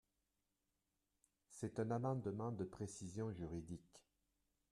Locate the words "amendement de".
1.91-2.63